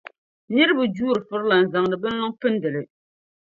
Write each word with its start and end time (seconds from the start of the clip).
Nira 0.53 0.71
bi 0.77 0.85
juuri 0.95 1.21
firila 1.27 1.55
n-zaŋdi 1.63 1.95
bin 2.01 2.13
liŋa 2.17 2.29
m-pindi 2.33 2.69
li. 2.75 2.81